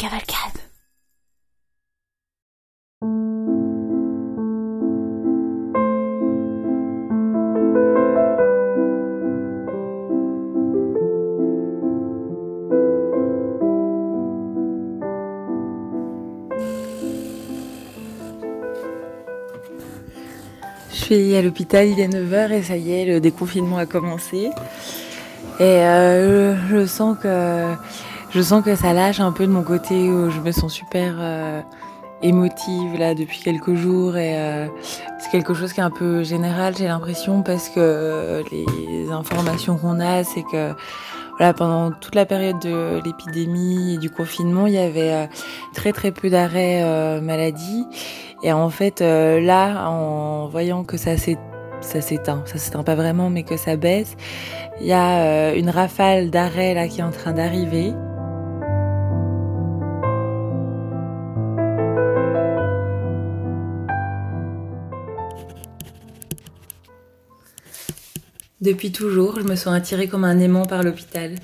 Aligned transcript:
cavalcade. 0.00 0.56
Je 20.90 20.96
suis 20.96 21.36
à 21.36 21.42
l'hôpital, 21.42 21.86
il 21.88 22.00
est 22.00 22.08
9h 22.08 22.52
et 22.52 22.62
ça 22.62 22.76
y 22.78 22.92
est, 22.92 23.04
le 23.04 23.20
déconfinement 23.20 23.76
a 23.76 23.84
commencé. 23.84 24.50
Et 25.58 25.62
euh, 25.62 26.56
je 26.70 26.86
sens 26.86 27.18
que 27.22 27.74
je 28.32 28.40
sens 28.42 28.64
que 28.64 28.74
ça 28.76 28.92
lâche 28.92 29.20
un 29.20 29.32
peu 29.32 29.46
de 29.46 29.52
mon 29.52 29.62
côté 29.62 30.08
où 30.08 30.30
je 30.30 30.38
me 30.40 30.52
sens 30.52 30.72
super 30.72 31.16
euh, 31.18 31.60
émotive 32.22 32.98
là 32.98 33.14
depuis 33.14 33.40
quelques 33.40 33.74
jours 33.74 34.16
et 34.16 34.38
euh, 34.38 34.66
c'est 35.18 35.30
quelque 35.30 35.54
chose 35.54 35.72
qui 35.72 35.80
est 35.80 35.84
un 35.84 35.90
peu 35.90 36.22
général 36.22 36.76
j'ai 36.76 36.86
l'impression 36.86 37.42
parce 37.42 37.68
que 37.68 37.80
euh, 37.80 38.42
les 38.52 39.10
informations 39.10 39.76
qu'on 39.78 40.00
a 40.00 40.22
c'est 40.22 40.42
que 40.42 40.72
voilà 41.38 41.54
pendant 41.54 41.90
toute 41.90 42.14
la 42.14 42.26
période 42.26 42.60
de 42.60 43.00
l'épidémie 43.04 43.94
et 43.94 43.98
du 43.98 44.10
confinement 44.10 44.66
il 44.66 44.74
y 44.74 44.78
avait 44.78 45.12
euh, 45.12 45.26
très 45.74 45.92
très 45.92 46.12
peu 46.12 46.28
d'arrêts 46.28 46.82
euh, 46.82 47.20
maladie 47.20 47.86
et 48.42 48.52
en 48.52 48.70
fait 48.70 49.00
là 49.00 49.88
en 49.88 50.48
voyant 50.48 50.84
que 50.84 50.96
ça 50.96 51.16
s'est 51.16 51.38
ça 51.80 52.02
s'éteint, 52.02 52.42
ça 52.44 52.58
s'éteint 52.58 52.82
pas 52.82 52.94
vraiment, 52.94 53.30
mais 53.30 53.42
que 53.42 53.56
ça 53.56 53.76
baisse. 53.76 54.14
Il 54.82 54.86
y 54.86 54.92
a 54.92 55.54
une 55.54 55.70
rafale 55.70 56.28
d'arrêts 56.28 56.74
là 56.74 56.88
qui 56.88 57.00
est 57.00 57.02
en 57.02 57.10
train 57.10 57.32
d'arriver. 57.32 57.94
Depuis 68.60 68.92
toujours, 68.92 69.40
je 69.40 69.46
me 69.46 69.56
sens 69.56 69.74
attirée 69.74 70.06
comme 70.06 70.24
un 70.24 70.38
aimant 70.38 70.66
par 70.66 70.82
l'hôpital. 70.82 71.36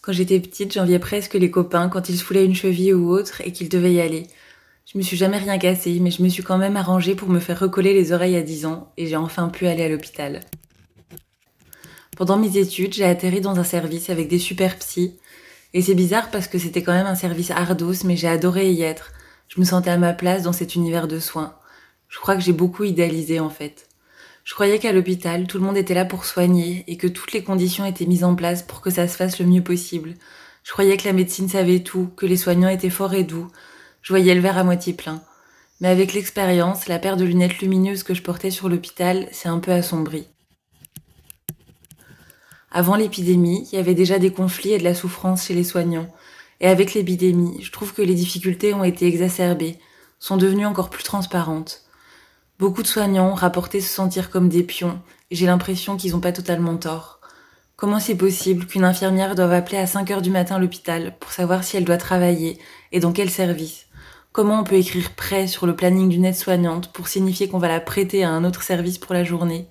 Quand 0.00 0.12
j'étais 0.12 0.38
petite, 0.38 0.72
j'enviais 0.72 1.00
presque 1.00 1.34
les 1.34 1.50
copains 1.50 1.88
quand 1.88 2.08
ils 2.08 2.16
se 2.16 2.22
foulaient 2.22 2.44
une 2.44 2.54
cheville 2.54 2.94
ou 2.94 3.10
autre 3.10 3.40
et 3.44 3.50
qu'ils 3.50 3.68
devaient 3.68 3.94
y 3.94 4.00
aller. 4.00 4.28
Je 4.86 4.96
me 4.96 5.02
suis 5.02 5.16
jamais 5.16 5.38
rien 5.38 5.58
cassé, 5.58 5.98
mais 6.00 6.12
je 6.12 6.22
me 6.22 6.28
suis 6.28 6.44
quand 6.44 6.58
même 6.58 6.76
arrangée 6.76 7.16
pour 7.16 7.28
me 7.28 7.40
faire 7.40 7.58
recoller 7.58 7.94
les 7.94 8.12
oreilles 8.12 8.36
à 8.36 8.42
10 8.42 8.66
ans 8.66 8.92
et 8.96 9.08
j'ai 9.08 9.16
enfin 9.16 9.48
pu 9.48 9.66
aller 9.66 9.82
à 9.82 9.88
l'hôpital. 9.88 10.40
Pendant 12.16 12.36
mes 12.36 12.56
études, 12.56 12.94
j'ai 12.94 13.06
atterri 13.06 13.40
dans 13.40 13.58
un 13.58 13.64
service 13.64 14.08
avec 14.08 14.28
des 14.28 14.38
super 14.38 14.76
psys. 14.78 15.18
Et 15.74 15.82
c'est 15.82 15.94
bizarre 15.94 16.30
parce 16.30 16.46
que 16.46 16.58
c'était 16.58 16.84
quand 16.84 16.92
même 16.92 17.06
un 17.06 17.16
service 17.16 17.50
ardos, 17.50 18.04
mais 18.04 18.16
j'ai 18.16 18.28
adoré 18.28 18.70
y 18.70 18.82
être. 18.82 19.10
Je 19.48 19.58
me 19.58 19.64
sentais 19.64 19.90
à 19.90 19.98
ma 19.98 20.12
place 20.12 20.44
dans 20.44 20.52
cet 20.52 20.76
univers 20.76 21.08
de 21.08 21.18
soins. 21.18 21.56
Je 22.08 22.20
crois 22.20 22.36
que 22.36 22.42
j'ai 22.42 22.52
beaucoup 22.52 22.84
idéalisé 22.84 23.40
en 23.40 23.50
fait. 23.50 23.88
Je 24.44 24.54
croyais 24.54 24.78
qu'à 24.78 24.92
l'hôpital, 24.92 25.46
tout 25.46 25.58
le 25.58 25.64
monde 25.64 25.76
était 25.76 25.94
là 25.94 26.04
pour 26.04 26.24
soigner 26.24 26.84
et 26.88 26.96
que 26.96 27.06
toutes 27.06 27.32
les 27.32 27.44
conditions 27.44 27.84
étaient 27.84 28.06
mises 28.06 28.24
en 28.24 28.34
place 28.34 28.62
pour 28.62 28.80
que 28.80 28.90
ça 28.90 29.06
se 29.06 29.16
fasse 29.16 29.38
le 29.38 29.46
mieux 29.46 29.62
possible. 29.62 30.14
Je 30.64 30.72
croyais 30.72 30.96
que 30.96 31.06
la 31.06 31.12
médecine 31.12 31.48
savait 31.48 31.80
tout, 31.80 32.10
que 32.16 32.26
les 32.26 32.36
soignants 32.36 32.68
étaient 32.68 32.90
forts 32.90 33.14
et 33.14 33.24
doux. 33.24 33.48
Je 34.02 34.12
voyais 34.12 34.34
le 34.34 34.40
verre 34.40 34.58
à 34.58 34.64
moitié 34.64 34.94
plein. 34.94 35.22
Mais 35.80 35.88
avec 35.88 36.12
l'expérience, 36.12 36.88
la 36.88 36.98
paire 36.98 37.16
de 37.16 37.24
lunettes 37.24 37.58
lumineuses 37.60 38.02
que 38.02 38.14
je 38.14 38.22
portais 38.22 38.50
sur 38.50 38.68
l'hôpital 38.68 39.28
s'est 39.32 39.48
un 39.48 39.58
peu 39.58 39.72
assombrie. 39.72 40.28
Avant 42.70 42.96
l'épidémie, 42.96 43.68
il 43.70 43.76
y 43.76 43.78
avait 43.78 43.94
déjà 43.94 44.18
des 44.18 44.32
conflits 44.32 44.72
et 44.72 44.78
de 44.78 44.84
la 44.84 44.94
souffrance 44.94 45.46
chez 45.46 45.54
les 45.54 45.64
soignants. 45.64 46.08
Et 46.60 46.68
avec 46.68 46.94
l'épidémie, 46.94 47.60
je 47.62 47.70
trouve 47.70 47.92
que 47.92 48.02
les 48.02 48.14
difficultés 48.14 48.74
ont 48.74 48.84
été 48.84 49.06
exacerbées, 49.06 49.78
sont 50.18 50.36
devenues 50.36 50.66
encore 50.66 50.90
plus 50.90 51.04
transparentes. 51.04 51.82
Beaucoup 52.62 52.84
de 52.84 52.86
soignants 52.86 53.34
rapporté 53.34 53.80
se 53.80 53.92
sentir 53.92 54.30
comme 54.30 54.48
des 54.48 54.62
pions, 54.62 55.00
et 55.32 55.34
j'ai 55.34 55.46
l'impression 55.46 55.96
qu'ils 55.96 56.12
n'ont 56.12 56.20
pas 56.20 56.30
totalement 56.30 56.76
tort. 56.76 57.18
Comment 57.74 57.98
c'est 57.98 58.14
possible 58.14 58.66
qu'une 58.66 58.84
infirmière 58.84 59.34
doive 59.34 59.52
appeler 59.52 59.78
à 59.78 59.88
5 59.88 60.08
heures 60.12 60.22
du 60.22 60.30
matin 60.30 60.60
l'hôpital 60.60 61.16
pour 61.18 61.32
savoir 61.32 61.64
si 61.64 61.76
elle 61.76 61.84
doit 61.84 61.96
travailler 61.96 62.60
et 62.92 63.00
dans 63.00 63.10
quel 63.10 63.30
service? 63.30 63.86
Comment 64.30 64.60
on 64.60 64.62
peut 64.62 64.76
écrire 64.76 65.10
prêt 65.16 65.48
sur 65.48 65.66
le 65.66 65.74
planning 65.74 66.08
d'une 66.08 66.24
aide-soignante 66.24 66.92
pour 66.92 67.08
signifier 67.08 67.48
qu'on 67.48 67.58
va 67.58 67.66
la 67.66 67.80
prêter 67.80 68.22
à 68.22 68.30
un 68.30 68.44
autre 68.44 68.62
service 68.62 68.98
pour 68.98 69.12
la 69.12 69.24
journée? 69.24 69.66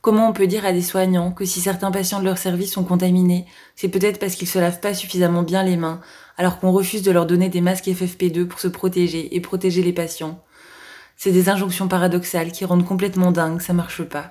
Comment 0.00 0.26
on 0.26 0.32
peut 0.32 0.46
dire 0.46 0.64
à 0.64 0.72
des 0.72 0.80
soignants 0.80 1.30
que 1.30 1.44
si 1.44 1.60
certains 1.60 1.90
patients 1.90 2.20
de 2.20 2.24
leur 2.24 2.38
service 2.38 2.72
sont 2.72 2.84
contaminés, 2.84 3.44
c'est 3.76 3.90
peut-être 3.90 4.18
parce 4.18 4.34
qu'ils 4.34 4.48
se 4.48 4.58
lavent 4.58 4.80
pas 4.80 4.94
suffisamment 4.94 5.42
bien 5.42 5.62
les 5.62 5.76
mains, 5.76 6.00
alors 6.38 6.58
qu'on 6.58 6.72
refuse 6.72 7.02
de 7.02 7.10
leur 7.10 7.26
donner 7.26 7.50
des 7.50 7.60
masques 7.60 7.88
FFP2 7.88 8.46
pour 8.46 8.60
se 8.60 8.68
protéger 8.68 9.36
et 9.36 9.40
protéger 9.42 9.82
les 9.82 9.92
patients? 9.92 10.42
C'est 11.16 11.32
des 11.32 11.48
injonctions 11.48 11.88
paradoxales 11.88 12.52
qui 12.52 12.64
rendent 12.64 12.86
complètement 12.86 13.32
dingue, 13.32 13.60
ça 13.60 13.72
marche 13.72 14.02
pas. 14.02 14.30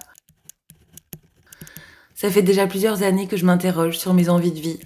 Ça 2.15 2.29
fait 2.29 2.41
déjà 2.41 2.67
plusieurs 2.67 3.03
années 3.03 3.27
que 3.27 3.37
je 3.37 3.45
m'interroge 3.45 3.97
sur 3.97 4.13
mes 4.13 4.29
envies 4.29 4.51
de 4.51 4.59
vie, 4.59 4.79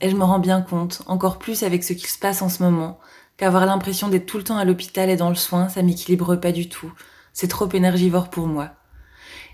et 0.00 0.10
je 0.10 0.16
me 0.16 0.24
rends 0.24 0.38
bien 0.38 0.62
compte, 0.62 1.02
encore 1.06 1.38
plus 1.38 1.62
avec 1.62 1.84
ce 1.84 1.92
qui 1.92 2.08
se 2.08 2.18
passe 2.18 2.42
en 2.42 2.48
ce 2.48 2.62
moment, 2.62 2.98
qu'avoir 3.36 3.66
l'impression 3.66 4.08
d'être 4.08 4.26
tout 4.26 4.38
le 4.38 4.44
temps 4.44 4.56
à 4.56 4.64
l'hôpital 4.64 5.08
et 5.08 5.16
dans 5.16 5.28
le 5.28 5.34
soin, 5.34 5.68
ça 5.68 5.82
m'équilibre 5.82 6.36
pas 6.36 6.52
du 6.52 6.68
tout. 6.68 6.92
C'est 7.32 7.48
trop 7.48 7.68
énergivore 7.72 8.28
pour 8.28 8.46
moi. 8.46 8.70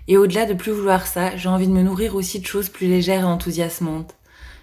Et 0.07 0.17
au-delà 0.17 0.45
de 0.45 0.53
plus 0.53 0.71
vouloir 0.71 1.05
ça, 1.05 1.35
j'ai 1.35 1.49
envie 1.49 1.67
de 1.67 1.73
me 1.73 1.83
nourrir 1.83 2.15
aussi 2.15 2.39
de 2.39 2.45
choses 2.45 2.69
plus 2.69 2.87
légères 2.87 3.21
et 3.21 3.25
enthousiasmantes. 3.25 4.15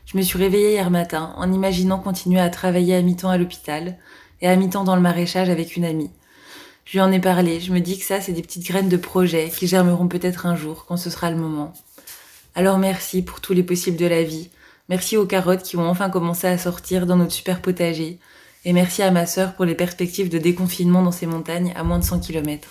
Je 0.06 0.16
me 0.16 0.22
suis 0.22 0.38
réveillée 0.38 0.72
hier 0.72 0.90
matin 0.90 1.32
en 1.36 1.52
imaginant 1.52 1.98
continuer 1.98 2.40
à 2.40 2.50
travailler 2.50 2.94
à 2.94 3.02
mi-temps 3.02 3.30
à 3.30 3.38
l'hôpital 3.38 3.98
et 4.40 4.48
à 4.48 4.56
mi-temps 4.56 4.84
dans 4.84 4.96
le 4.96 5.02
maraîchage 5.02 5.48
avec 5.48 5.76
une 5.76 5.84
amie. 5.84 6.10
Je 6.84 6.92
lui 6.92 7.00
en 7.00 7.12
ai 7.12 7.20
parlé, 7.20 7.60
je 7.60 7.72
me 7.72 7.80
dis 7.80 7.98
que 7.98 8.04
ça, 8.04 8.20
c'est 8.20 8.32
des 8.32 8.42
petites 8.42 8.66
graines 8.66 8.88
de 8.88 8.96
projets 8.96 9.48
qui 9.48 9.66
germeront 9.66 10.08
peut-être 10.08 10.46
un 10.46 10.54
jour, 10.54 10.84
quand 10.86 10.96
ce 10.96 11.10
sera 11.10 11.30
le 11.30 11.36
moment. 11.36 11.72
Alors 12.54 12.78
merci 12.78 13.22
pour 13.22 13.40
tous 13.40 13.52
les 13.52 13.62
possibles 13.62 13.96
de 13.96 14.06
la 14.06 14.22
vie. 14.22 14.50
Merci 14.88 15.16
aux 15.16 15.26
carottes 15.26 15.62
qui 15.62 15.76
ont 15.76 15.88
enfin 15.88 16.10
commencé 16.10 16.46
à 16.46 16.58
sortir 16.58 17.06
dans 17.06 17.16
notre 17.16 17.32
super 17.32 17.62
potager. 17.62 18.18
Et 18.66 18.72
merci 18.72 19.02
à 19.02 19.10
ma 19.10 19.26
sœur 19.26 19.54
pour 19.54 19.64
les 19.64 19.74
perspectives 19.74 20.28
de 20.28 20.38
déconfinement 20.38 21.02
dans 21.02 21.12
ces 21.12 21.26
montagnes 21.26 21.72
à 21.74 21.84
moins 21.84 21.98
de 21.98 22.04
100 22.04 22.20
km. 22.20 22.68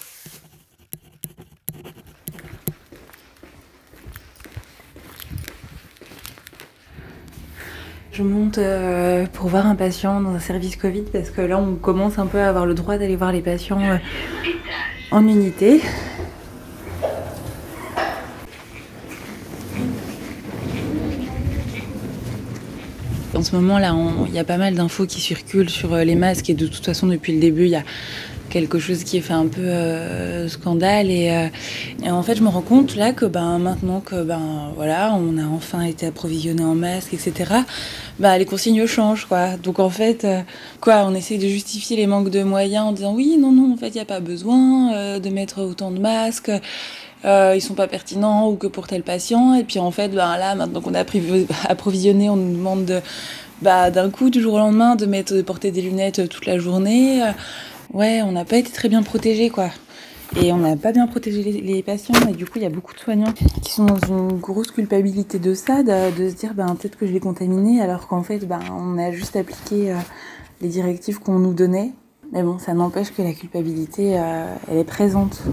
Je 8.13 8.21
monte 8.21 8.59
euh, 8.59 9.25
pour 9.33 9.47
voir 9.47 9.65
un 9.65 9.73
patient 9.73 10.21
dans 10.21 10.35
un 10.35 10.39
service 10.39 10.75
Covid 10.75 11.01
parce 11.11 11.31
que 11.31 11.41
là 11.41 11.57
on 11.57 11.73
commence 11.73 12.19
un 12.19 12.27
peu 12.27 12.37
à 12.37 12.47
avoir 12.47 12.67
le 12.67 12.75
droit 12.75 12.99
d'aller 12.99 13.15
voir 13.15 13.31
les 13.31 13.41
patients 13.41 13.81
euh, 13.81 13.97
en 15.09 15.27
unité. 15.27 15.81
En 23.33 23.41
ce 23.41 23.55
moment 23.55 23.79
là, 23.79 23.95
il 24.27 24.33
y 24.33 24.37
a 24.37 24.43
pas 24.43 24.57
mal 24.57 24.75
d'infos 24.75 25.07
qui 25.07 25.19
circulent 25.19 25.71
sur 25.71 25.95
euh, 25.95 26.03
les 26.03 26.13
masques 26.13 26.51
et 26.51 26.53
de 26.53 26.67
toute 26.67 26.85
façon 26.85 27.07
depuis 27.07 27.33
le 27.33 27.39
début 27.39 27.63
il 27.63 27.71
y 27.71 27.75
a 27.75 27.83
quelque 28.53 28.77
chose 28.77 29.03
qui 29.03 29.19
fait 29.19 29.33
un 29.33 29.47
peu 29.47 29.61
euh, 29.61 30.47
scandale 30.47 31.09
et, 31.09 31.31
euh, 31.31 31.47
et, 32.05 32.11
en 32.11 32.21
fait 32.21 32.35
je 32.35 32.43
me 32.43 32.49
rends 32.49 32.61
compte 32.61 32.95
là 32.95 33.11
que 33.11 33.25
ben 33.25 33.57
maintenant 33.57 33.99
que 33.99 34.21
ben 34.21 34.71
voilà 34.75 35.15
on 35.15 35.39
a 35.39 35.45
enfin 35.45 35.81
été 35.81 36.05
approvisionné 36.05 36.63
en 36.63 36.75
masques 36.75 37.15
etc 37.15 37.51
ben 38.19 38.37
les 38.37 38.45
consignes 38.45 38.85
changent 38.85 39.25
quoi. 39.25 39.57
Donc 39.57 39.79
en 39.79 39.89
fait 39.89 40.23
euh, 40.23 40.41
quoi 40.81 41.05
on 41.07 41.15
essaye 41.15 41.39
de 41.39 41.47
justifier 41.47 41.97
les 41.97 42.05
manques 42.05 42.29
de 42.29 42.43
moyens 42.43 42.85
en 42.85 42.91
disant 42.91 43.15
oui 43.15 43.37
non 43.39 43.51
non 43.51 43.73
en 43.73 43.77
fait 43.77 43.89
il 43.89 43.95
n'y 43.95 44.01
a 44.01 44.05
pas 44.05 44.19
besoin 44.19 45.17
de 45.19 45.29
mettre 45.29 45.63
autant 45.63 45.89
de 45.89 45.99
masques 45.99 46.51
euh, 47.25 47.53
ils 47.55 47.61
sont 47.61 47.73
pas 47.73 47.87
pertinents 47.87 48.49
ou 48.49 48.55
que 48.55 48.67
pour 48.67 48.85
tel 48.85 49.01
patient. 49.01 49.55
Et 49.55 49.63
puis 49.63 49.79
en 49.79 49.89
fait 49.89 50.09
ben 50.09 50.37
là 50.37 50.53
maintenant 50.53 50.81
qu'on 50.81 50.93
a 50.93 51.03
approvisionné 51.69 52.29
on 52.29 52.35
nous 52.35 52.55
demande 52.55 52.85
de 52.85 52.99
bah, 53.63 53.89
d'un 53.89 54.09
coup 54.11 54.29
du 54.29 54.41
jour 54.41 54.55
au 54.55 54.57
lendemain 54.57 54.95
de 54.95 55.05
mettre 55.07 55.33
de 55.33 55.41
porter 55.41 55.71
des 55.71 55.81
lunettes 55.81 56.29
toute 56.29 56.45
la 56.45 56.59
journée 56.59 57.21
ouais, 57.93 58.21
on 58.23 58.31
n'a 58.31 58.45
pas 58.45 58.57
été 58.57 58.71
très 58.71 58.89
bien 58.89 59.03
protégés, 59.03 59.49
quoi. 59.49 59.69
Et 60.41 60.51
on 60.51 60.57
n'a 60.57 60.75
pas 60.75 60.91
bien 60.91 61.05
protégé 61.05 61.43
les, 61.43 61.83
patients. 61.83 62.15
Et 62.27 62.33
du 62.33 62.45
coup, 62.45 62.53
il 62.55 62.63
y 62.63 62.65
a 62.65 62.69
beaucoup 62.69 62.93
de 62.93 62.99
soignants 62.99 63.33
qui 63.61 63.71
sont 63.71 63.85
dans 63.85 63.99
une 64.07 64.39
grosse 64.39 64.71
culpabilité 64.71 65.37
de 65.37 65.53
ça, 65.53 65.83
de, 65.83 66.15
de 66.17 66.29
se 66.29 66.35
dire, 66.35 66.53
ben, 66.55 66.75
peut-être 66.75 66.97
que 66.97 67.05
je 67.05 67.11
l'ai 67.11 67.19
contaminé, 67.19 67.81
alors 67.81 68.07
qu'en 68.07 68.23
fait, 68.23 68.39
ben, 68.47 68.59
on 68.71 68.97
a 68.97 69.11
juste 69.11 69.35
appliqué 69.35 69.91
euh, 69.91 69.97
les 70.61 70.69
directives 70.69 71.19
qu'on 71.19 71.37
nous 71.37 71.53
donnait. 71.53 71.91
Mais 72.31 72.41
bon, 72.41 72.57
ça 72.57 72.73
n'empêche 72.73 73.11
que 73.11 73.21
la 73.21 73.33
culpabilité, 73.33 74.17
euh, 74.17 74.55
elle 74.67 74.77
est 74.77 74.83
présente. 74.83 75.43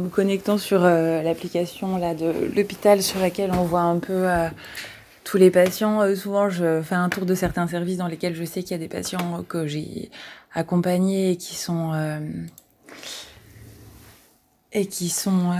Me 0.00 0.08
connectant 0.08 0.58
sur 0.58 0.84
euh, 0.84 1.22
l'application 1.22 1.98
là 1.98 2.14
de 2.14 2.50
l'hôpital 2.54 3.02
sur 3.02 3.20
laquelle 3.20 3.52
on 3.52 3.64
voit 3.64 3.82
un 3.82 3.98
peu 3.98 4.28
euh, 4.28 4.48
tous 5.24 5.36
les 5.36 5.50
patients. 5.50 6.00
Euh, 6.02 6.14
souvent, 6.14 6.50
je 6.50 6.82
fais 6.82 6.94
un 6.94 7.08
tour 7.08 7.26
de 7.26 7.34
certains 7.34 7.66
services 7.68 7.98
dans 7.98 8.06
lesquels 8.06 8.34
je 8.34 8.44
sais 8.44 8.62
qu'il 8.62 8.72
y 8.72 8.74
a 8.74 8.78
des 8.78 8.88
patients 8.88 9.44
que 9.48 9.66
j'ai 9.66 10.10
accompagnés 10.54 11.32
et 11.32 11.36
qui 11.36 11.54
sont 11.54 11.92
et 14.72 14.86
qui 14.86 15.08
sont 15.08 15.52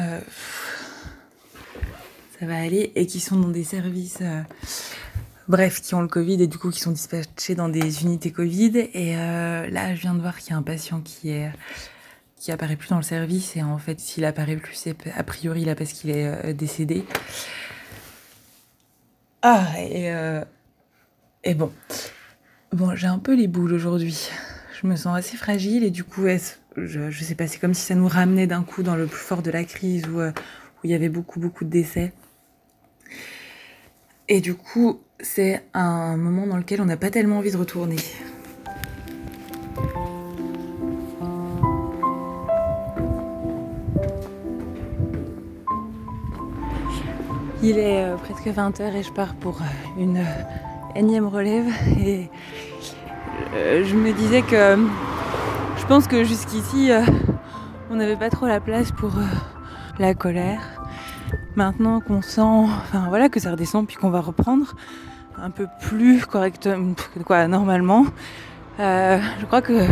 ça 2.39 2.47
va 2.47 2.57
aller, 2.57 2.91
et 2.95 3.07
qui 3.07 3.21
sont 3.21 3.37
dans 3.37 3.49
des 3.49 3.65
services, 3.65 4.19
bref, 5.47 5.81
qui 5.83 5.95
ont 5.95 6.01
le 6.01 6.09
Covid 6.09 6.43
et 6.43 6.47
du 6.47 6.59
coup 6.59 6.71
qui 6.71 6.81
sont 6.81 6.93
dispatchés 6.93 7.55
dans 7.55 7.69
des 7.69 8.03
unités 8.03 8.33
Covid. 8.33 8.89
Et 8.95 9.15
là, 9.15 9.95
je 9.95 10.01
viens 10.01 10.15
de 10.15 10.21
voir 10.21 10.39
qu'il 10.39 10.51
y 10.51 10.55
a 10.55 10.57
un 10.57 10.63
patient 10.63 11.01
qui 11.01 11.31
est 11.31 11.51
qui 12.41 12.51
apparaît 12.51 12.77
plus 12.77 12.89
dans 12.89 12.97
le 12.97 13.03
service 13.03 13.55
et 13.57 13.63
en 13.63 13.79
fait 13.79 14.01
s'il 14.01 14.25
apparaît 14.25 14.57
plus 14.57 14.75
c'est 14.75 14.97
a 15.15 15.23
priori 15.23 15.65
là 15.65 15.77
parce 15.77 15.93
qu'il 15.93 16.11
est 16.11 16.27
euh, 16.27 16.53
décédé. 16.55 17.05
Ah 19.43 19.69
et, 19.79 20.11
euh, 20.11 20.43
et 21.45 21.55
bon. 21.55 21.71
Bon, 22.73 22.95
j'ai 22.95 23.07
un 23.07 23.19
peu 23.19 23.35
les 23.35 23.47
boules 23.47 23.73
aujourd'hui. 23.73 24.29
Je 24.81 24.87
me 24.87 24.97
sens 24.97 25.17
assez 25.17 25.37
fragile 25.37 25.85
et 25.85 25.91
du 25.91 26.05
coup, 26.05 26.27
je, 26.77 27.11
je 27.11 27.25
sais 27.25 27.35
pas, 27.35 27.47
c'est 27.47 27.59
comme 27.59 27.75
si 27.75 27.83
ça 27.83 27.95
nous 27.95 28.09
ramenait 28.09 28.47
d'un 28.47 28.63
coup 28.63 28.83
dans 28.83 28.97
le 28.97 29.07
plus 29.07 29.19
fort 29.19 29.43
de 29.43 29.51
la 29.51 29.65
crise 29.65 30.07
où, 30.09 30.21
euh, 30.21 30.31
où 30.31 30.81
il 30.85 30.91
y 30.91 30.95
avait 30.95 31.09
beaucoup, 31.09 31.41
beaucoup 31.41 31.65
de 31.65 31.71
décès. 31.71 32.13
Et 34.29 34.41
du 34.41 34.55
coup, 34.55 35.01
c'est 35.21 35.63
un 35.75 36.17
moment 36.17 36.47
dans 36.47 36.57
lequel 36.57 36.81
on 36.81 36.87
n'a 36.87 36.97
pas 36.97 37.11
tellement 37.11 37.39
envie 37.39 37.51
de 37.51 37.57
retourner. 37.57 37.97
Il 47.63 47.77
est 47.77 48.05
euh, 48.05 48.17
presque 48.17 48.47
20h 48.47 48.95
et 48.95 49.03
je 49.03 49.13
pars 49.13 49.35
pour 49.35 49.61
euh, 49.61 50.01
une 50.01 50.17
euh, 50.17 50.95
énième 50.95 51.27
relève 51.27 51.67
et 51.99 52.31
je 53.55 53.95
me 53.95 54.13
disais 54.13 54.41
que 54.41 54.79
je 55.77 55.87
pense 55.87 56.07
que 56.07 56.25
jusqu'ici 56.25 56.91
on 57.91 57.97
n'avait 57.97 58.17
pas 58.17 58.31
trop 58.31 58.47
la 58.47 58.61
place 58.61 58.93
pour 58.93 59.13
la 59.99 60.15
colère. 60.15 60.61
Maintenant 61.57 62.01
qu'on 62.01 62.23
sent 62.23 62.41
enfin 62.41 63.07
voilà 63.09 63.29
que 63.29 63.41
ça 63.41 63.51
redescend 63.51 63.87
puis 63.87 63.97
qu'on 63.97 64.11
va 64.11 64.21
reprendre 64.21 64.75
un 65.37 65.51
peu 65.51 65.67
plus 65.83 66.25
correctement 66.27 66.95
quoi 67.25 67.47
normalement 67.49 68.07
je 68.79 69.45
crois 69.47 69.63
que 69.63 69.85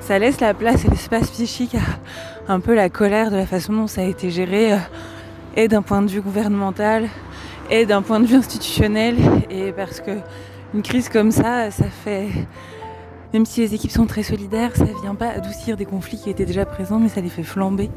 ça 0.00 0.18
laisse 0.18 0.40
la 0.40 0.54
place 0.54 0.84
et 0.84 0.88
l'espace 0.88 1.30
psychique 1.30 1.74
à 1.74 2.52
un 2.52 2.60
peu 2.60 2.74
la 2.74 2.88
colère 2.88 3.30
de 3.30 3.36
la 3.36 3.46
façon 3.46 3.72
dont 3.72 3.86
ça 3.86 4.02
a 4.02 4.04
été 4.04 4.30
géré 4.30 4.78
et 5.56 5.68
d'un 5.68 5.82
point 5.82 6.02
de 6.02 6.10
vue 6.10 6.20
gouvernemental 6.20 7.08
et 7.70 7.86
d'un 7.86 8.02
point 8.02 8.20
de 8.20 8.26
vue 8.26 8.36
institutionnel 8.36 9.16
et 9.50 9.72
parce 9.72 10.00
que 10.00 10.12
une 10.74 10.82
crise 10.82 11.08
comme 11.08 11.30
ça, 11.30 11.70
ça 11.70 11.86
fait 11.86 12.28
même 13.32 13.46
si 13.46 13.60
les 13.60 13.74
équipes 13.74 13.92
sont 13.92 14.06
très 14.06 14.24
solidaires, 14.24 14.74
ça 14.74 14.86
vient 15.02 15.14
pas 15.14 15.28
adoucir 15.28 15.76
des 15.76 15.84
conflits 15.84 16.18
qui 16.18 16.30
étaient 16.30 16.46
déjà 16.46 16.66
présents, 16.66 16.98
mais 16.98 17.08
ça 17.08 17.20
les 17.20 17.28
fait 17.28 17.44
flamber. 17.44 17.88